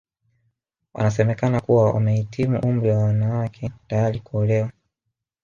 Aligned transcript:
Wanasemekana 0.93 1.61
kuwa 1.61 1.93
wamehitimu 1.93 2.59
umri 2.59 2.89
wa 2.91 2.97
wanawake 2.97 3.71
tayari 3.87 4.19
kuolewa 4.19 4.71